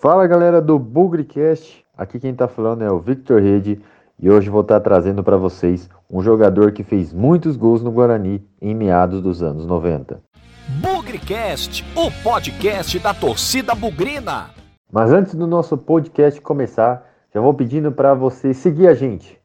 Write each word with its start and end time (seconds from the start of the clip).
Fala 0.00 0.26
galera 0.26 0.62
do 0.62 0.78
Bugrecast, 0.78 1.84
aqui 1.94 2.18
quem 2.18 2.34
tá 2.34 2.48
falando 2.48 2.82
é 2.82 2.90
o 2.90 2.98
Victor 2.98 3.42
Rede 3.42 3.82
e 4.18 4.30
hoje 4.30 4.48
vou 4.48 4.62
estar 4.62 4.80
trazendo 4.80 5.22
para 5.22 5.36
vocês 5.36 5.90
um 6.10 6.22
jogador 6.22 6.72
que 6.72 6.82
fez 6.82 7.12
muitos 7.12 7.54
gols 7.54 7.82
no 7.82 7.90
Guarani 7.90 8.42
em 8.62 8.74
meados 8.74 9.20
dos 9.20 9.42
anos 9.42 9.66
90. 9.66 10.18
Bugrecast, 10.80 11.84
o 11.94 12.10
podcast 12.22 12.98
da 12.98 13.12
torcida 13.12 13.74
bugrina. 13.74 14.48
Mas 14.90 15.12
antes 15.12 15.34
do 15.34 15.46
nosso 15.46 15.76
podcast 15.76 16.40
começar, 16.40 17.06
já 17.34 17.38
vou 17.42 17.52
pedindo 17.52 17.92
para 17.92 18.14
você 18.14 18.54
seguir 18.54 18.88
a 18.88 18.94
gente. 18.94 19.38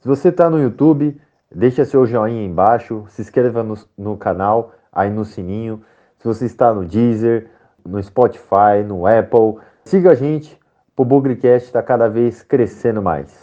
Se 0.00 0.08
você 0.08 0.30
está 0.30 0.50
no 0.50 0.60
YouTube, 0.60 1.16
deixa 1.54 1.84
seu 1.84 2.04
joinha 2.04 2.44
embaixo, 2.44 3.04
se 3.10 3.22
inscreva 3.22 3.62
no, 3.62 3.78
no 3.96 4.16
canal, 4.16 4.72
aí 4.90 5.10
no 5.10 5.24
sininho. 5.24 5.80
Se 6.18 6.26
você 6.26 6.44
está 6.44 6.74
no 6.74 6.84
Deezer, 6.84 7.48
no 7.84 8.02
Spotify, 8.02 8.82
no 8.84 9.06
Apple, 9.06 9.60
Siga 9.86 10.10
a 10.10 10.14
gente, 10.16 10.58
o 10.96 11.04
Bugrecast 11.04 11.68
está 11.68 11.80
cada 11.80 12.08
vez 12.08 12.42
crescendo 12.42 13.00
mais. 13.00 13.38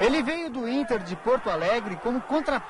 Ele 0.00 0.22
veio 0.22 0.48
do 0.48 0.66
Inter 0.66 1.00
de 1.00 1.14
Porto 1.16 1.50
Alegre 1.50 1.96
como 1.96 2.22
contra 2.22 2.62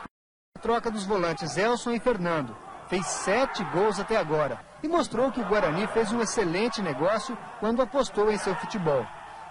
troca 0.61 0.91
dos 0.91 1.07
volantes 1.07 1.57
Elson 1.57 1.93
e 1.93 2.01
Fernando. 2.01 2.57
Fez 2.89 3.07
sete 3.07 3.63
gols 3.73 4.01
até 4.01 4.17
agora 4.17 4.59
e 4.83 4.89
mostrou 4.89 5.31
que 5.31 5.41
o 5.41 5.47
Guarani 5.47 5.87
fez 5.87 6.11
um 6.11 6.21
excelente 6.21 6.83
negócio 6.83 7.39
quando 7.61 7.81
apostou 7.81 8.33
em 8.33 8.39
seu 8.39 8.57
futebol. 8.57 9.07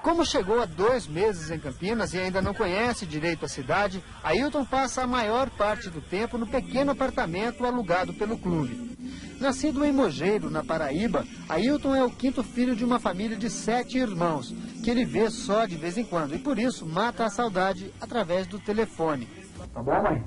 Como 0.06 0.24
chegou 0.24 0.62
há 0.62 0.66
dois 0.66 1.08
meses 1.08 1.50
em 1.50 1.58
Campinas 1.58 2.14
e 2.14 2.20
ainda 2.20 2.40
não 2.40 2.54
conhece 2.54 3.08
direito 3.08 3.44
a 3.44 3.50
cidade, 3.50 4.04
Ailton 4.24 4.64
passa 4.64 5.02
a 5.02 5.08
maior 5.08 5.50
parte 5.50 5.90
do 5.90 6.00
tempo 6.00 6.38
no 6.38 6.46
pequeno 6.46 6.92
apartamento 6.92 7.66
alugado 7.66 8.14
pelo 8.14 8.38
clube. 8.38 8.96
Nascido 9.40 9.84
em 9.84 9.92
Mogeiro, 9.92 10.52
na 10.52 10.64
Paraíba, 10.64 11.26
Ailton 11.50 11.96
é 11.96 12.04
o 12.04 12.12
quinto 12.12 12.44
filho 12.44 12.76
de 12.76 12.86
uma 12.86 13.00
família 13.00 13.36
de 13.36 13.50
sete 13.50 13.98
irmãos, 13.98 14.54
que 14.84 14.92
ele 14.92 15.06
vê 15.06 15.28
só 15.32 15.66
de 15.66 15.76
vez 15.76 15.98
em 15.98 16.06
quando 16.06 16.36
e 16.36 16.40
por 16.40 16.60
isso 16.60 16.86
mata 16.86 17.26
a 17.26 17.30
saudade 17.32 17.92
através 18.00 18.46
do 18.46 18.60
telefone. 18.60 19.28
Tá 19.74 19.82
bom, 19.82 20.04
mãe? 20.04 20.24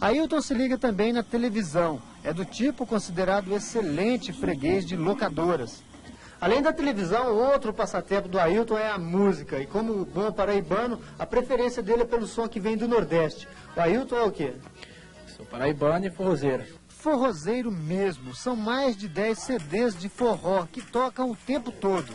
Ailton 0.00 0.40
se 0.40 0.54
liga 0.54 0.78
também 0.78 1.12
na 1.12 1.22
televisão. 1.22 2.00
É 2.24 2.32
do 2.32 2.46
tipo 2.46 2.86
considerado 2.86 3.54
excelente 3.54 4.32
freguês 4.32 4.86
de 4.86 4.96
locadoras. 4.96 5.82
Além 6.40 6.62
da 6.62 6.72
televisão, 6.72 7.34
outro 7.34 7.74
passatempo 7.74 8.28
do 8.28 8.38
Ailton 8.38 8.78
é 8.78 8.88
a 8.88 8.98
música. 8.98 9.58
E 9.58 9.66
como 9.66 10.04
bom 10.04 10.30
paraibano, 10.30 11.00
a 11.18 11.26
preferência 11.26 11.82
dele 11.82 12.02
é 12.02 12.06
pelo 12.06 12.28
som 12.28 12.46
que 12.46 12.60
vem 12.60 12.76
do 12.76 12.86
Nordeste. 12.86 13.48
O 13.76 13.80
Ailton 13.80 14.16
é 14.16 14.22
o 14.22 14.30
quê? 14.30 14.54
Sou 15.36 15.44
paraibano 15.44 16.06
e 16.06 16.10
forrozeiro. 16.10 16.64
Forrozeiro 16.86 17.72
mesmo. 17.72 18.34
São 18.36 18.54
mais 18.54 18.96
de 18.96 19.08
10 19.08 19.38
CDs 19.38 19.98
de 19.98 20.08
forró 20.08 20.64
que 20.70 20.80
tocam 20.80 21.32
o 21.32 21.36
tempo 21.36 21.72
todo. 21.72 22.12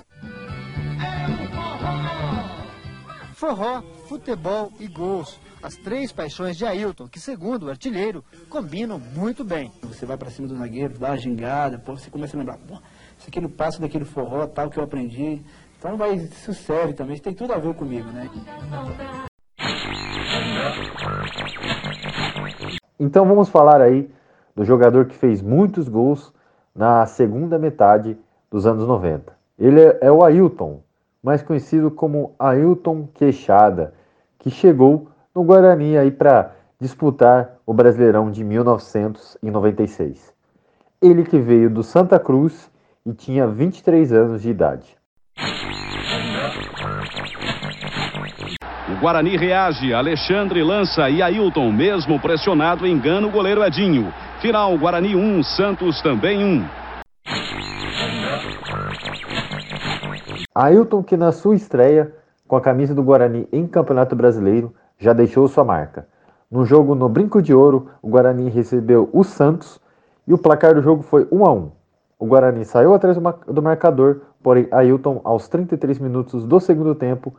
Forró, 3.34 3.82
futebol 4.08 4.72
e 4.80 4.88
gols. 4.88 5.38
As 5.62 5.76
três 5.76 6.14
paixões 6.14 6.58
de 6.58 6.66
Ailton, 6.66 7.10
que 7.10 7.20
segundo 7.20 7.64
o 7.64 7.70
artilheiro, 7.70 8.24
combinam 8.50 9.00
muito 9.00 9.44
bem. 9.44 9.72
Você 9.82 10.06
vai 10.06 10.18
para 10.18 10.30
cima 10.30 10.48
do 10.48 10.58
zagueiro, 10.58 10.98
dá 10.98 11.10
uma 11.10 11.18
gingada, 11.18 11.78
pô, 11.78 11.98
você 11.98 12.10
começa 12.10 12.36
a 12.36 12.40
lembrar, 12.40 12.58
pô, 12.58 12.82
aqui 13.28 13.42
no 13.42 13.50
passo 13.50 13.82
daquele 13.82 14.06
forró, 14.06 14.46
tal 14.48 14.70
que 14.70 14.78
eu 14.78 14.84
aprendi. 14.84 15.42
Então 15.78 15.98
vai, 15.98 16.14
isso 16.16 16.54
serve 16.54 16.94
também, 16.94 17.14
isso 17.16 17.24
tem 17.24 17.34
tudo 17.34 17.54
a 17.54 17.58
ver 17.58 17.74
comigo, 17.74 18.10
né? 18.12 18.30
Então 23.00 23.26
vamos 23.26 23.50
falar 23.50 23.82
aí 23.82 24.10
do 24.56 24.64
jogador 24.64 25.06
que 25.06 25.16
fez 25.16 25.42
muitos 25.42 25.90
gols 25.90 26.34
na 26.76 27.06
segunda 27.06 27.60
metade 27.60 28.18
dos 28.50 28.66
anos 28.66 28.88
90. 28.88 29.34
Ele 29.60 29.82
é 30.02 30.12
o 30.12 30.24
Ailton, 30.24 30.82
mais 31.22 31.42
conhecido 31.42 31.92
como 31.92 32.34
Ailton 32.40 33.08
Queixada, 33.14 33.94
que 34.40 34.50
chegou 34.50 35.10
no 35.34 35.44
Guarani 35.44 35.98
aí 35.98 36.12
para 36.12 36.54
disputar 36.80 37.58
o 37.66 37.74
Brasileirão 37.74 38.30
de 38.30 38.44
1996. 38.44 40.34
Ele 41.02 41.24
que 41.24 41.40
veio 41.40 41.70
do 41.70 41.82
Santa 41.84 42.20
Cruz 42.20 42.70
e 43.06 43.14
tinha 43.14 43.46
23 43.46 44.14
anos 44.14 44.42
de 44.42 44.50
idade. 44.50 44.96
O 48.90 49.02
Guarani 49.02 49.36
reage, 49.36 49.94
Alexandre 49.94 50.64
lança 50.64 51.10
e 51.10 51.22
Ailton, 51.22 51.72
mesmo 51.72 52.20
pressionado, 52.22 52.88
engana 52.88 53.28
o 53.28 53.32
goleiro 53.32 53.64
Edinho. 53.64 54.14
Final, 54.40 54.78
Guarani 54.78 55.16
1, 55.16 55.44
Santos 55.44 56.02
também 56.02 56.44
1. 56.44 56.66
Ailton 60.56 61.04
que 61.04 61.18
na 61.18 61.32
sua 61.32 61.56
estreia 61.56 62.14
com 62.48 62.56
a 62.56 62.62
camisa 62.62 62.96
do 62.96 63.04
Guarani 63.04 63.48
em 63.52 63.68
Campeonato 63.68 64.16
Brasileiro 64.16 64.74
já 64.98 65.12
deixou 65.12 65.48
sua 65.48 65.66
marca. 65.66 66.08
No 66.50 66.64
jogo 66.66 66.96
no 66.96 67.10
Brinco 67.10 67.42
de 67.42 67.54
Ouro, 67.54 67.90
o 68.02 68.08
Guarani 68.08 68.50
recebeu 68.50 69.10
o 69.12 69.24
Santos 69.24 69.80
e 70.26 70.34
o 70.34 70.38
placar 70.38 70.76
do 70.76 70.82
jogo 70.82 71.04
foi 71.04 71.28
1 71.32 71.46
a 71.46 71.52
1. 71.52 71.83
O 72.24 72.26
Guarani 72.26 72.64
saiu 72.64 72.94
atrás 72.94 73.18
do 73.18 73.62
marcador, 73.62 74.22
porém 74.42 74.66
Ailton, 74.72 75.20
aos 75.26 75.50
33 75.50 76.00
minutos 76.00 76.46
do 76.46 76.58
segundo 76.58 76.96
tempo, 76.96 77.36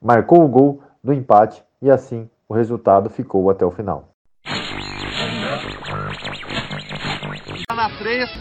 marcou 0.00 0.42
o 0.42 0.48
gol 0.48 0.80
do 1.04 1.12
empate 1.12 1.62
e 1.82 1.90
assim 1.90 2.30
o 2.48 2.54
resultado 2.54 3.10
ficou 3.10 3.50
até 3.50 3.62
o 3.62 3.70
final. 3.70 4.08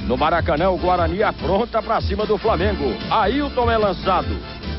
No 0.08 0.16
Maracanã, 0.16 0.70
o 0.70 0.78
Guarani 0.78 1.24
apronta 1.24 1.82
para 1.82 2.00
cima 2.00 2.26
do 2.26 2.38
Flamengo. 2.38 2.86
Ailton 3.12 3.70
é 3.70 3.78
lançado. 3.78 4.30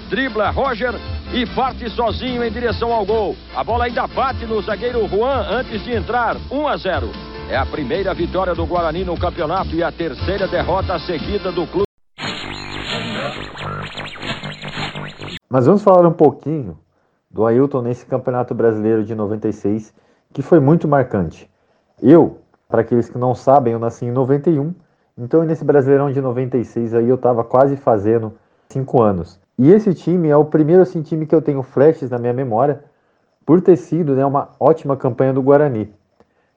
Dribla 0.08 0.48
Roger 0.48 0.94
e 1.34 1.44
parte 1.54 1.90
sozinho 1.90 2.42
em 2.42 2.50
direção 2.50 2.90
ao 2.90 3.04
gol. 3.04 3.36
A 3.54 3.62
bola 3.62 3.84
ainda 3.84 4.06
bate 4.06 4.46
no 4.46 4.62
zagueiro 4.62 5.06
Juan 5.08 5.46
antes 5.50 5.84
de 5.84 5.94
entrar. 5.94 6.38
1 6.50 6.68
a 6.68 6.76
0. 6.78 7.31
É 7.52 7.56
a 7.58 7.66
primeira 7.66 8.14
vitória 8.14 8.54
do 8.54 8.64
Guarani 8.64 9.04
no 9.04 9.14
campeonato 9.20 9.74
e 9.74 9.82
a 9.82 9.92
terceira 9.92 10.48
derrota 10.48 10.98
seguida 11.00 11.52
do 11.52 11.66
clube. 11.66 11.84
Mas 15.50 15.66
vamos 15.66 15.82
falar 15.82 16.08
um 16.08 16.14
pouquinho 16.14 16.78
do 17.30 17.44
Ailton 17.44 17.82
nesse 17.82 18.06
Campeonato 18.06 18.54
Brasileiro 18.54 19.04
de 19.04 19.14
96, 19.14 19.92
que 20.32 20.40
foi 20.40 20.60
muito 20.60 20.88
marcante. 20.88 21.46
Eu, 22.02 22.38
para 22.70 22.80
aqueles 22.80 23.10
que 23.10 23.18
não 23.18 23.34
sabem, 23.34 23.74
eu 23.74 23.78
nasci 23.78 24.06
em 24.06 24.10
91, 24.10 24.74
então 25.18 25.42
nesse 25.42 25.62
Brasileirão 25.62 26.10
de 26.10 26.22
96 26.22 26.94
aí 26.94 27.06
eu 27.06 27.16
estava 27.16 27.44
quase 27.44 27.76
fazendo 27.76 28.32
5 28.70 29.02
anos. 29.02 29.38
E 29.58 29.70
esse 29.70 29.92
time 29.92 30.30
é 30.30 30.36
o 30.38 30.46
primeiro 30.46 30.80
assim, 30.80 31.02
time 31.02 31.26
que 31.26 31.34
eu 31.34 31.42
tenho 31.42 31.62
flashes 31.62 32.08
na 32.08 32.16
minha 32.16 32.32
memória, 32.32 32.82
por 33.44 33.60
ter 33.60 33.76
sido 33.76 34.14
né, 34.14 34.24
uma 34.24 34.48
ótima 34.58 34.96
campanha 34.96 35.34
do 35.34 35.42
Guarani. 35.42 35.92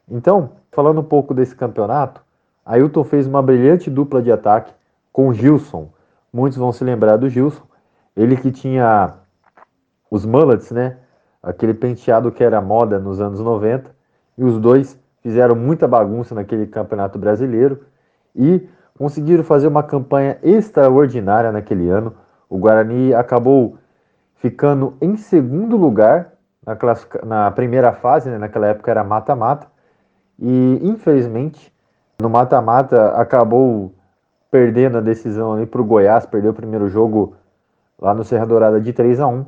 Então, 0.09 0.51
falando 0.71 1.01
um 1.01 1.03
pouco 1.03 1.33
desse 1.33 1.55
campeonato, 1.55 2.21
Ailton 2.65 3.03
fez 3.03 3.27
uma 3.27 3.41
brilhante 3.41 3.89
dupla 3.89 4.21
de 4.21 4.31
ataque 4.31 4.73
com 5.11 5.33
Gilson. 5.33 5.89
Muitos 6.31 6.57
vão 6.57 6.71
se 6.71 6.83
lembrar 6.83 7.17
do 7.17 7.29
Gilson. 7.29 7.63
Ele 8.15 8.35
que 8.35 8.51
tinha 8.51 9.13
os 10.09 10.25
mullets, 10.25 10.71
né? 10.71 10.97
Aquele 11.41 11.73
penteado 11.73 12.31
que 12.31 12.43
era 12.43 12.59
moda 12.61 12.99
nos 12.99 13.21
anos 13.21 13.39
90. 13.39 13.89
E 14.37 14.43
os 14.43 14.59
dois 14.59 14.99
fizeram 15.21 15.55
muita 15.55 15.87
bagunça 15.87 16.35
naquele 16.35 16.67
campeonato 16.67 17.17
brasileiro 17.17 17.83
e 18.35 18.67
conseguiram 18.97 19.43
fazer 19.43 19.67
uma 19.67 19.83
campanha 19.83 20.37
extraordinária 20.43 21.51
naquele 21.51 21.89
ano. 21.89 22.15
O 22.49 22.57
Guarani 22.57 23.13
acabou 23.13 23.77
ficando 24.35 24.95
em 25.01 25.17
segundo 25.17 25.77
lugar 25.77 26.33
na, 26.65 26.77
na 27.25 27.51
primeira 27.51 27.91
fase, 27.93 28.29
né? 28.29 28.37
naquela 28.37 28.67
época 28.67 28.91
era 28.91 29.03
mata-mata, 29.03 29.67
e 30.39 30.79
infelizmente 30.83 31.73
no 32.19 32.29
mata-mata 32.29 33.11
acabou 33.11 33.93
perdendo 34.49 34.97
a 34.97 35.01
decisão 35.01 35.53
ali 35.53 35.65
para 35.65 35.81
o 35.81 35.85
Goiás, 35.85 36.25
perdeu 36.25 36.51
o 36.51 36.55
primeiro 36.55 36.87
jogo 36.87 37.35
lá 37.99 38.13
no 38.13 38.23
Serra 38.23 38.45
Dourada 38.45 38.79
de 38.79 38.93
3 38.93 39.19
a 39.19 39.27
1 39.27 39.45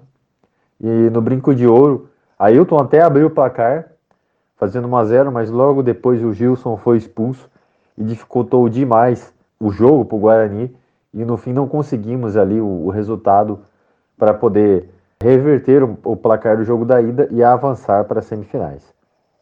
e 0.81 1.09
no 1.09 1.21
Brinco 1.21 1.55
de 1.55 1.65
Ouro, 1.65 2.09
Ailton 2.37 2.77
até 2.77 3.01
abriu 3.01 3.27
o 3.27 3.31
placar, 3.31 3.91
fazendo 4.57 4.87
1 4.87 4.95
a 4.95 5.05
0 5.05 5.31
mas 5.31 5.49
logo 5.49 5.81
depois 5.81 6.23
o 6.23 6.33
Gilson 6.33 6.77
foi 6.77 6.97
expulso 6.97 7.49
e 7.97 8.03
dificultou 8.03 8.67
demais 8.69 9.33
o 9.59 9.71
jogo 9.71 10.05
para 10.05 10.15
o 10.15 10.19
Guarani 10.19 10.75
e 11.13 11.25
no 11.25 11.37
fim 11.37 11.53
não 11.53 11.67
conseguimos 11.67 12.37
ali 12.37 12.59
o, 12.61 12.85
o 12.85 12.89
resultado 12.89 13.59
para 14.17 14.33
poder 14.33 14.89
reverter 15.21 15.83
o, 15.83 15.97
o 16.03 16.15
placar 16.15 16.57
do 16.57 16.63
jogo 16.63 16.85
da 16.85 17.01
ida 17.01 17.27
e 17.31 17.43
avançar 17.43 18.05
para 18.05 18.19
as 18.19 18.25
semifinais. 18.25 18.83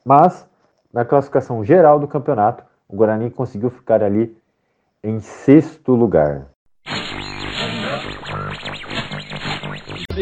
Mas 0.05 0.47
na 0.95 1.03
classificação 1.03 1.61
geral 1.61 1.99
do 1.99 2.07
campeonato, 2.07 2.63
o 2.87 2.95
Guarani 2.95 3.29
conseguiu 3.29 3.69
ficar 3.69 4.01
ali 4.01 4.33
em 5.03 5.19
sexto 5.19 5.93
lugar. 5.93 6.47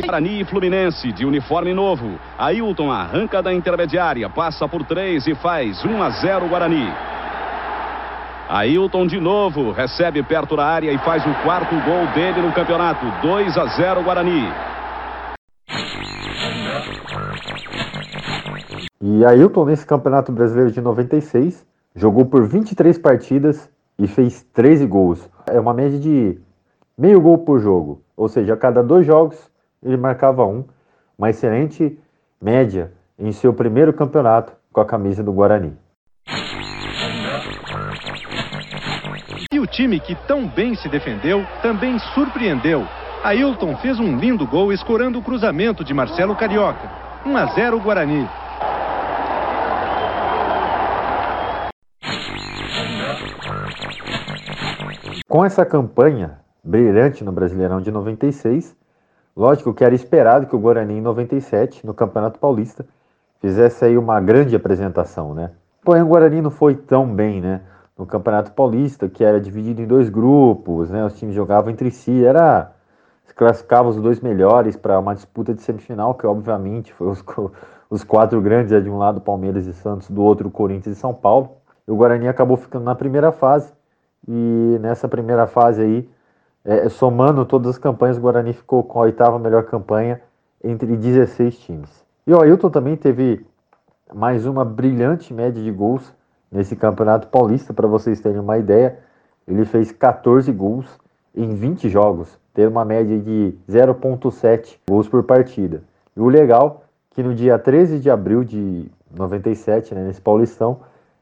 Guarani 0.04 0.42
e 0.42 0.46
Fluminense 0.46 1.12
de 1.12 1.28
uniforme 1.28 1.76
novo. 1.76 2.20
Ailton 2.40 2.92
arranca 2.92 3.40
da 3.44 3.54
intermediária, 3.54 4.28
passa 4.32 4.68
por 4.68 4.84
três 4.84 5.28
e 5.28 5.36
faz 5.36 5.86
1 5.86 6.02
a 6.02 6.10
0 6.10 6.50
Guarani. 6.50 6.92
Ailton 8.50 9.06
de 9.06 9.20
novo 9.20 9.72
recebe 9.72 10.24
perto 10.24 10.56
da 10.56 10.66
área 10.66 10.92
e 10.92 10.98
faz 10.98 11.24
o 11.24 11.34
quarto 11.44 11.76
gol 11.86 12.08
dele 12.16 12.42
no 12.42 12.52
campeonato. 12.52 13.06
2 13.22 13.58
a 13.60 13.68
0 13.68 14.02
Guarani. 14.02 14.73
E 19.16 19.24
Ailton, 19.24 19.66
nesse 19.66 19.86
Campeonato 19.86 20.32
Brasileiro 20.32 20.72
de 20.72 20.82
96, 20.82 21.64
jogou 21.96 22.26
por 22.26 22.48
23 22.48 22.98
partidas 22.98 23.70
e 24.00 24.08
fez 24.08 24.42
13 24.52 24.88
gols. 24.88 25.30
É 25.46 25.60
uma 25.60 25.72
média 25.72 26.00
de 26.00 26.42
meio 26.98 27.22
gol 27.22 27.38
por 27.38 27.60
jogo. 27.60 28.02
Ou 28.18 28.28
seja, 28.28 28.56
a 28.56 28.58
cada 28.58 28.82
dois 28.82 29.06
jogos 29.06 29.38
ele 29.84 29.98
marcava 29.98 30.44
um. 30.48 30.64
Uma 31.16 31.30
excelente 31.30 31.96
média 32.42 32.92
em 33.20 33.32
seu 33.32 33.54
primeiro 33.54 33.94
campeonato 33.94 34.52
com 34.72 34.82
a 34.82 34.86
camisa 34.86 35.22
do 35.22 35.32
Guarani. 35.32 35.74
E 39.52 39.60
o 39.60 39.68
time 39.68 40.00
que 40.00 40.16
tão 40.26 40.48
bem 40.48 40.74
se 40.74 40.90
defendeu 40.90 41.46
também 41.62 42.00
surpreendeu. 42.16 42.82
Ailton 43.24 43.78
fez 43.78 44.00
um 44.00 44.18
lindo 44.18 44.48
gol 44.48 44.74
escorando 44.74 45.20
o 45.20 45.24
cruzamento 45.24 45.84
de 45.84 45.94
Marcelo 45.94 46.36
Carioca. 46.36 46.90
1 47.28 47.38
a 47.38 47.46
0 47.54 47.80
Guarani. 47.80 48.28
Com 55.34 55.44
essa 55.44 55.66
campanha 55.66 56.38
brilhante 56.64 57.24
no 57.24 57.32
Brasileirão 57.32 57.82
de 57.82 57.90
96, 57.90 58.78
lógico 59.36 59.74
que 59.74 59.84
era 59.84 59.96
esperado 59.96 60.46
que 60.46 60.56
o 60.56 60.60
Guarani 60.60 61.00
em 61.00 61.02
97, 61.02 61.84
no 61.88 61.92
Campeonato 61.92 62.38
Paulista, 62.38 62.86
fizesse 63.42 63.84
aí 63.84 63.98
uma 63.98 64.22
grande 64.22 64.56
apresentação, 64.56 65.34
né? 65.34 65.50
Porém, 65.84 66.04
o 66.04 66.06
Guarani 66.06 66.40
não 66.40 66.52
foi 66.52 66.76
tão 66.76 67.08
bem, 67.08 67.42
né? 67.42 67.62
No 67.98 68.06
Campeonato 68.06 68.52
Paulista, 68.52 69.10
que 69.10 69.24
era 69.24 69.42
dividido 69.42 69.82
em 69.82 69.88
dois 69.88 70.08
grupos, 70.08 70.92
né? 70.92 71.04
Os 71.04 71.18
times 71.18 71.34
jogavam 71.34 71.72
entre 71.72 71.90
si, 71.90 72.24
era 72.24 72.72
se 73.26 73.34
classificava 73.34 73.90
os 73.90 73.96
dois 73.96 74.20
melhores 74.20 74.76
para 74.78 75.00
uma 75.00 75.16
disputa 75.16 75.52
de 75.52 75.64
semifinal, 75.64 76.14
que 76.14 76.28
obviamente 76.28 76.94
foi 76.94 77.08
os, 77.08 77.26
os 77.90 78.04
quatro 78.04 78.40
grandes, 78.40 78.72
é 78.72 78.80
de 78.80 78.88
um 78.88 79.00
lado 79.00 79.20
Palmeiras 79.20 79.66
e 79.66 79.74
Santos, 79.74 80.12
do 80.12 80.22
outro 80.22 80.52
Corinthians 80.52 80.96
e 80.96 81.00
São 81.00 81.12
Paulo. 81.12 81.58
E 81.88 81.92
o 81.92 81.96
Guarani 81.96 82.28
acabou 82.28 82.56
ficando 82.56 82.86
na 82.86 82.94
primeira 82.94 83.32
fase, 83.32 83.74
e 84.28 84.78
nessa 84.80 85.08
primeira 85.08 85.48
fase 85.48 85.82
aí, 85.82 86.10
é, 86.66 86.88
somando 86.90 87.46
todas 87.46 87.72
as 87.72 87.78
campanhas, 87.78 88.18
o 88.18 88.22
Guarani 88.22 88.54
ficou 88.54 88.84
com 88.84 89.00
a 89.00 89.04
oitava 89.04 89.38
melhor 89.38 89.64
campanha 89.64 90.22
entre 90.64 90.96
16 90.96 91.58
times. 91.60 91.90
E 92.26 92.34
o 92.34 92.42
Ailton 92.42 92.70
também 92.70 92.96
teve 92.96 93.46
mais 94.14 94.46
uma 94.46 94.64
brilhante 94.64 95.34
média 95.34 95.62
de 95.62 95.72
gols 95.72 96.14
nesse 96.50 96.76
Campeonato 96.76 97.28
Paulista, 97.28 97.74
para 97.74 97.88
vocês 97.88 98.22
terem 98.22 98.40
uma 98.40 98.58
ideia. 98.58 99.00
Ele 99.46 99.66
fez 99.66 99.92
14 99.92 100.52
gols 100.52 100.88
em 101.36 101.54
20 101.54 101.90
jogos, 101.90 102.40
tendo 102.54 102.72
uma 102.72 102.86
média 102.86 103.20
de 103.20 103.56
0,7 103.70 104.78
gols 104.88 105.10
por 105.10 105.24
partida. 105.24 105.84
E 106.16 106.22
o 106.22 106.30
legal 106.30 106.84
é 107.12 107.16
que 107.16 107.24
no 107.24 107.34
dia 107.34 107.60
13 107.60 108.00
de 108.00 108.10
abril 108.10 108.44
de 108.44 108.90
97, 109.14 109.94
né, 109.94 110.04
nesse 110.06 110.22
Paulistão, 110.22 110.80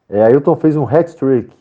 é, 0.07 0.21
Ailton 0.23 0.55
fez 0.55 0.75
um 0.75 0.85
hat-trick, 0.85 1.51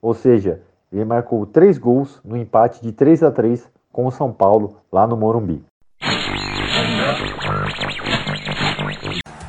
ou 0.00 0.14
seja, 0.14 0.60
ele 0.92 1.04
marcou 1.04 1.44
três 1.44 1.76
gols 1.76 2.20
no 2.24 2.36
empate 2.36 2.80
de 2.82 2.92
3 2.92 3.22
a 3.22 3.30
3 3.30 3.70
com 3.92 4.06
o 4.06 4.10
São 4.10 4.32
Paulo 4.32 4.76
lá 4.90 5.06
no 5.06 5.16
Morumbi. 5.16 5.62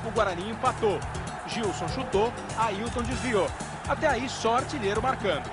O 0.06 0.12
Guarani 0.12 0.50
empatou. 0.52 1.00
Gilson 1.48 1.88
chutou, 1.88 2.32
Ailton 2.58 3.02
desviou. 3.04 3.48
Até 3.88 4.08
aí 4.08 4.28
só 4.30 4.56
artilheiro 4.56 5.02
marcando. 5.02 5.50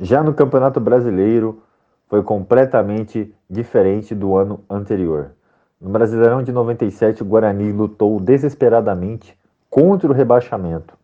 Já 0.00 0.22
no 0.22 0.32
Campeonato 0.32 0.78
Brasileiro 0.78 1.62
foi 2.06 2.22
completamente 2.22 3.34
diferente 3.48 4.14
do 4.14 4.36
ano 4.36 4.64
anterior. 4.70 5.32
No 5.80 5.90
Brasileirão 5.90 6.42
de 6.42 6.52
97, 6.52 7.22
o 7.22 7.26
Guarani 7.26 7.72
lutou 7.72 8.20
desesperadamente 8.20 9.36
contra 9.70 10.08
o 10.08 10.14
rebaixamento. 10.14 10.98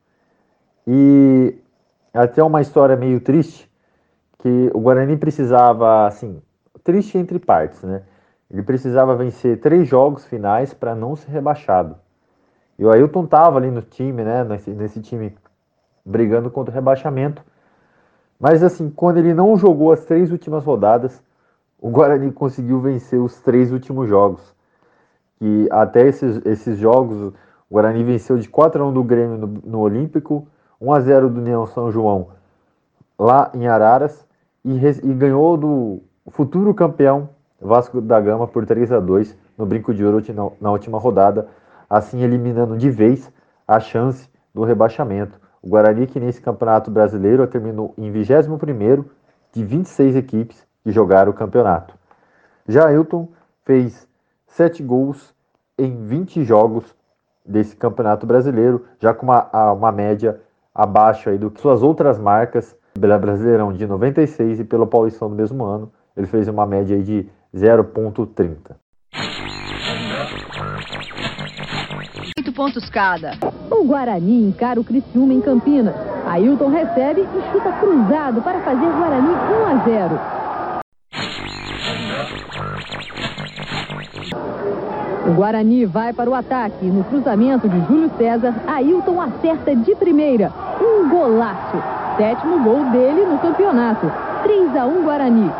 E 0.87 1.57
até 2.13 2.43
uma 2.43 2.61
história 2.61 2.97
meio 2.97 3.21
triste, 3.21 3.71
que 4.39 4.71
o 4.75 4.81
Guarani 4.81 5.17
precisava, 5.17 6.07
assim, 6.07 6.43
triste 6.83 7.17
entre 7.17 7.39
partes, 7.39 7.83
né? 7.83 8.03
Ele 8.51 8.63
precisava 8.63 9.17
vencer 9.17 9.59
três 9.59 9.89
jogos 9.89 10.25
finais 10.27 10.75
para 10.75 10.95
não 10.95 11.17
ser 11.17 11.31
rebaixado. 11.31 11.97
E 12.79 12.85
o 12.85 12.91
Ailton 12.91 13.27
tava 13.27 13.59
ali 13.59 13.71
no 13.71 13.83
time, 13.83 14.23
né? 14.23 14.45
Nesse, 14.45 14.71
nesse 14.71 15.01
time 15.01 15.35
brigando 16.05 16.51
contra 16.51 16.71
o 16.71 16.75
rebaixamento. 16.75 17.43
Mas 18.39 18.63
assim, 18.63 18.91
quando 18.91 19.17
ele 19.17 19.33
não 19.33 19.57
jogou 19.57 19.93
as 19.93 20.05
três 20.05 20.31
últimas 20.31 20.65
rodadas, 20.65 21.23
o 21.81 21.89
Guarani 21.89 22.31
conseguiu 22.31 22.81
vencer 22.81 23.19
os 23.19 23.41
três 23.41 23.73
últimos 23.73 24.09
jogos. 24.09 24.55
E 25.41 25.67
até 25.71 26.07
esses, 26.07 26.45
esses 26.45 26.79
jogos, 26.79 27.21
o 27.23 27.35
Guarani 27.71 28.05
venceu 28.05 28.37
de 28.37 28.49
4 28.49 28.83
a 28.83 28.87
1 28.87 28.93
do 28.93 29.03
Grêmio 29.03 29.39
no, 29.39 29.47
no 29.47 29.81
Olímpico, 29.81 30.47
1 30.81 30.93
a 30.93 31.01
0 31.01 31.29
do 31.31 31.41
União 31.41 31.67
São 31.67 31.91
João 31.91 32.29
lá 33.19 33.51
em 33.55 33.67
Araras 33.67 34.27
e, 34.65 34.75
e 34.77 35.15
ganhou 35.15 35.57
do 35.57 36.01
futuro 36.31 36.75
campeão 36.75 37.29
Vasco 37.61 38.01
da 38.01 38.21
Gama 38.21 38.47
por 38.47 38.67
3 38.67 38.93
a 38.93 39.01
2 39.01 39.37
no 39.57 39.65
Brinco 39.65 39.95
de 39.95 40.05
Ouro 40.05 40.23
na, 40.61 40.71
última 40.71 40.99
rodada, 40.99 41.49
assim 41.89 42.21
eliminando 42.23 42.77
de 42.77 42.91
vez 42.91 43.33
a 43.67 43.81
chance 43.81 44.29
do 44.55 44.65
rebaixamento. 44.65 45.41
O 45.63 45.69
Guarani, 45.69 46.07
que 46.07 46.21
nesse 46.21 46.43
campeonato 46.43 46.91
brasileiro 46.91 47.47
terminou 47.47 47.95
em 47.97 48.11
21 48.11 49.05
de 49.53 49.65
26 49.65 50.17
equipes 50.17 50.67
que 50.83 50.93
jogaram 50.93 51.31
o 51.31 51.35
campeonato. 51.35 51.95
Já 52.69 52.87
Ailton 52.87 53.29
fez 53.65 54.07
7 54.49 54.83
gols 54.83 55.35
em 55.79 56.07
20 56.07 56.45
jogos 56.45 56.95
desse 57.47 57.75
campeonato 57.77 58.27
brasileiro, 58.27 58.85
já 58.99 59.15
com 59.15 59.25
uma, 59.25 59.73
uma 59.73 59.93
média 59.93 60.41
abaixo 60.75 61.31
aí 61.31 61.39
do 61.39 61.51
que 61.51 61.61
suas 61.61 61.83
outras 61.83 62.19
marcas, 62.19 62.77
pela 62.99 63.19
Brasileirão 63.19 63.73
de 63.73 63.87
96 63.87 64.61
e 64.61 64.65
pelo 64.65 64.87
Paulistão 64.87 65.29
do 65.29 65.37
mesmo 65.37 65.65
ano, 65.65 65.93
ele 66.17 66.27
fez 66.27 66.49
uma 66.49 66.67
média 66.67 66.97
aí 66.97 67.03
de 67.03 67.29
0,30. 67.55 68.77
Oito 72.37 72.53
pontos 72.53 72.89
cada. 72.91 73.33
O 73.71 73.85
Guarani 73.85 74.49
encara 74.49 74.81
o 74.81 74.85
Criciúma 74.85 75.33
em 75.33 75.41
Campinas. 75.41 75.95
Ailton 76.27 76.69
recebe 76.69 77.21
e 77.21 77.53
chuta 77.53 77.73
cruzado 77.81 78.43
para 78.43 78.61
fazer 78.61 78.87
Guarani 78.87 79.29
1 79.29 79.67
a 79.67 79.85
0. 79.85 80.44
O 85.27 85.33
Guarani 85.33 85.87
vai 85.87 86.13
para 86.13 86.29
o 86.29 86.35
ataque. 86.35 86.85
No 86.85 87.03
cruzamento 87.03 87.67
de 87.67 87.81
Júlio 87.87 88.11
César, 88.19 88.55
Ailton 88.67 89.19
acerta 89.23 89.75
de 89.75 89.95
primeira. 89.95 90.53
Um 90.79 91.09
golaço. 91.09 91.79
Sétimo 92.19 92.63
gol 92.63 92.91
dele 92.91 93.25
no 93.25 93.39
campeonato. 93.39 94.07
3 94.43 94.77
a 94.77 94.85
1 94.85 95.03
Guarani. 95.03 95.51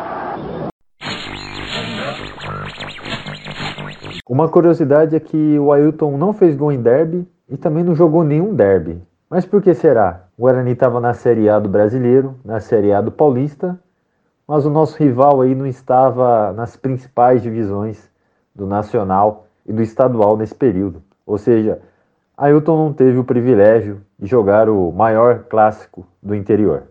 Uma 4.29 4.47
curiosidade 4.47 5.15
é 5.15 5.19
que 5.19 5.57
o 5.57 5.73
Ailton 5.73 6.15
não 6.15 6.31
fez 6.31 6.55
gol 6.55 6.71
em 6.71 6.79
derby 6.79 7.27
e 7.49 7.57
também 7.57 7.83
não 7.83 7.95
jogou 7.95 8.23
nenhum 8.23 8.53
derby. 8.53 9.01
Mas 9.27 9.47
por 9.47 9.63
que 9.63 9.73
será? 9.73 10.25
O 10.37 10.43
Guarani 10.43 10.73
estava 10.73 11.01
na 11.01 11.15
Série 11.15 11.49
A 11.49 11.57
do 11.57 11.69
Brasileiro, 11.69 12.35
na 12.45 12.59
Série 12.59 12.93
A 12.93 13.01
do 13.01 13.11
Paulista, 13.11 13.79
mas 14.47 14.63
o 14.63 14.69
nosso 14.69 14.95
rival 15.01 15.41
aí 15.41 15.55
não 15.55 15.65
estava 15.65 16.53
nas 16.53 16.77
principais 16.77 17.41
divisões 17.41 18.11
do 18.53 18.67
Nacional 18.67 19.45
e 19.65 19.73
do 19.73 19.81
Estadual 19.81 20.37
nesse 20.37 20.55
período. 20.55 21.01
Ou 21.25 21.37
seja, 21.37 21.81
Ailton 22.37 22.77
não 22.77 22.93
teve 22.93 23.17
o 23.17 23.23
privilégio 23.23 24.01
de 24.19 24.27
jogar 24.27 24.69
o 24.69 24.91
maior 24.91 25.45
clássico 25.49 26.05
do 26.21 26.35
interior. 26.35 26.83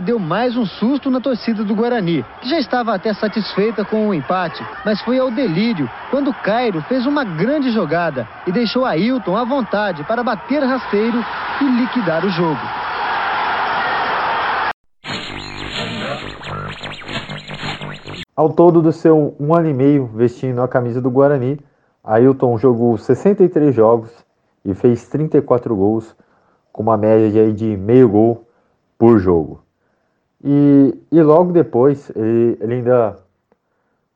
deu 0.00 0.18
mais 0.18 0.56
um 0.56 0.64
susto 0.64 1.10
na 1.10 1.20
torcida 1.20 1.62
do 1.64 1.74
Guarani, 1.74 2.24
que 2.40 2.48
já 2.48 2.58
estava 2.58 2.94
até 2.94 3.12
satisfeita 3.12 3.84
com 3.84 4.08
o 4.08 4.14
empate, 4.14 4.64
mas 4.86 5.00
foi 5.02 5.18
ao 5.18 5.30
delírio 5.30 5.88
quando 6.10 6.32
Cairo 6.32 6.80
fez 6.88 7.04
uma 7.04 7.24
grande 7.24 7.70
jogada 7.70 8.26
e 8.46 8.52
deixou 8.52 8.86
Ailton 8.86 9.36
à 9.36 9.44
vontade 9.44 10.02
para 10.04 10.24
bater 10.24 10.62
rasteiro 10.62 11.22
e 11.60 11.64
liquidar 11.64 12.24
o 12.24 12.30
jogo. 12.30 12.81
Ao 18.34 18.50
todo 18.50 18.80
do 18.80 18.92
seu 18.92 19.34
um 19.38 19.54
ano 19.54 19.68
e 19.68 19.74
meio 19.74 20.06
vestindo 20.06 20.62
a 20.62 20.68
camisa 20.68 21.00
do 21.00 21.10
Guarani, 21.10 21.60
Ailton 22.02 22.56
jogou 22.56 22.96
63 22.96 23.74
jogos 23.74 24.10
e 24.64 24.74
fez 24.74 25.08
34 25.08 25.76
gols, 25.76 26.16
com 26.72 26.82
uma 26.82 26.96
média 26.96 27.52
de 27.52 27.76
meio 27.76 28.08
gol 28.08 28.48
por 28.96 29.18
jogo. 29.18 29.62
E, 30.42 30.98
e 31.10 31.22
logo 31.22 31.52
depois 31.52 32.10
ele, 32.16 32.56
ele 32.60 32.74
ainda 32.74 33.18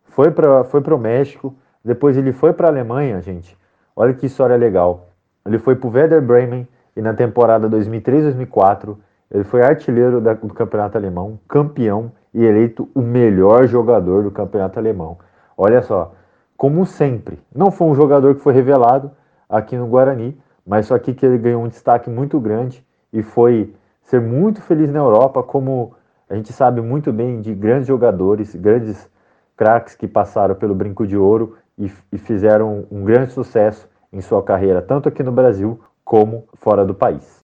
foi 0.04 0.30
para 0.30 0.64
foi 0.64 0.80
o 0.80 0.98
México, 0.98 1.54
depois 1.84 2.16
ele 2.16 2.32
foi 2.32 2.52
para 2.52 2.68
a 2.68 2.70
Alemanha, 2.70 3.20
gente, 3.20 3.56
Olha 3.98 4.12
que 4.12 4.26
história 4.26 4.56
legal. 4.56 5.08
Ele 5.46 5.58
foi 5.58 5.74
para 5.74 5.88
o 5.88 5.90
Werder 5.90 6.20
Bremen 6.20 6.68
e 6.94 7.00
na 7.00 7.14
temporada 7.14 7.68
2003-2004 7.70 8.94
ele 9.30 9.44
foi 9.44 9.62
artilheiro 9.62 10.20
do 10.20 10.54
campeonato 10.54 10.98
alemão, 10.98 11.40
campeão 11.48 12.12
e 12.36 12.44
eleito 12.44 12.86
o 12.94 13.00
melhor 13.00 13.66
jogador 13.66 14.22
do 14.22 14.30
campeonato 14.30 14.78
alemão. 14.78 15.16
Olha 15.56 15.80
só, 15.80 16.12
como 16.54 16.84
sempre, 16.84 17.38
não 17.54 17.70
foi 17.70 17.88
um 17.88 17.94
jogador 17.94 18.34
que 18.34 18.42
foi 18.42 18.52
revelado 18.52 19.10
aqui 19.48 19.74
no 19.74 19.86
Guarani, 19.86 20.38
mas 20.66 20.84
só 20.84 20.94
aqui 20.94 21.14
que 21.14 21.24
ele 21.24 21.38
ganhou 21.38 21.64
um 21.64 21.68
destaque 21.68 22.10
muito 22.10 22.38
grande 22.38 22.86
e 23.10 23.22
foi 23.22 23.74
ser 24.02 24.20
muito 24.20 24.60
feliz 24.60 24.92
na 24.92 24.98
Europa, 24.98 25.42
como 25.42 25.94
a 26.28 26.34
gente 26.34 26.52
sabe 26.52 26.82
muito 26.82 27.10
bem 27.10 27.40
de 27.40 27.54
grandes 27.54 27.88
jogadores, 27.88 28.54
grandes 28.54 29.10
craques 29.56 29.94
que 29.94 30.06
passaram 30.06 30.54
pelo 30.54 30.74
Brinco 30.74 31.06
de 31.06 31.16
Ouro 31.16 31.56
e, 31.78 31.90
e 32.12 32.18
fizeram 32.18 32.86
um 32.90 33.02
grande 33.02 33.32
sucesso 33.32 33.88
em 34.12 34.20
sua 34.20 34.42
carreira, 34.42 34.82
tanto 34.82 35.08
aqui 35.08 35.22
no 35.22 35.32
Brasil 35.32 35.80
como 36.04 36.46
fora 36.54 36.84
do 36.84 36.94
país. 36.94 37.45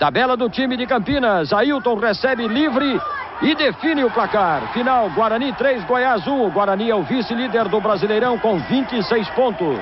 Tabela 0.00 0.34
do 0.34 0.48
time 0.48 0.78
de 0.78 0.86
Campinas. 0.86 1.52
Ailton 1.52 1.96
recebe 1.96 2.48
livre 2.48 2.98
e 3.42 3.54
define 3.54 4.02
o 4.02 4.10
placar. 4.10 4.72
Final: 4.72 5.10
Guarani 5.10 5.52
3, 5.52 5.84
Goiás 5.84 6.26
1. 6.26 6.46
O 6.46 6.50
Guarani 6.50 6.88
é 6.88 6.94
o 6.94 7.02
vice-líder 7.02 7.68
do 7.68 7.82
Brasileirão 7.82 8.38
com 8.38 8.58
26 8.58 9.28
pontos. 9.32 9.78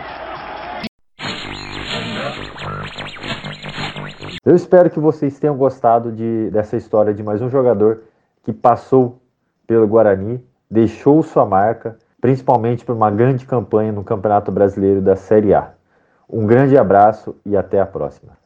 Eu 4.44 4.56
espero 4.56 4.90
que 4.90 4.98
vocês 4.98 5.38
tenham 5.38 5.56
gostado 5.56 6.10
de, 6.10 6.50
dessa 6.50 6.76
história 6.76 7.14
de 7.14 7.22
mais 7.22 7.40
um 7.40 7.48
jogador 7.48 8.02
que 8.42 8.52
passou 8.52 9.22
pelo 9.68 9.87
Guarani, 9.87 10.44
deixou 10.68 11.22
sua 11.22 11.46
marca, 11.46 11.96
principalmente 12.20 12.84
por 12.84 12.96
uma 12.96 13.10
grande 13.10 13.46
campanha 13.46 13.92
no 13.92 14.02
Campeonato 14.02 14.50
Brasileiro 14.50 15.00
da 15.00 15.14
Série 15.14 15.54
A. 15.54 15.75
Um 16.28 16.44
grande 16.44 16.76
abraço 16.76 17.37
e 17.46 17.56
até 17.56 17.80
a 17.80 17.87
próxima. 17.87 18.38